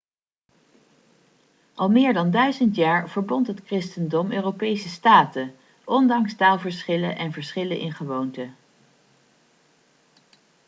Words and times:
al 1.73 1.89
meer 1.89 2.13
dan 2.13 2.31
duizend 2.31 2.75
jaar 2.75 3.09
verbond 3.09 3.47
het 3.47 3.61
christendom 3.65 4.31
europese 4.31 4.89
staten 4.89 5.55
ondanks 5.83 6.35
taalverschillen 6.35 7.15
en 7.17 7.31
verschillen 7.31 7.79
in 7.79 7.91
gewoonten 7.93 8.55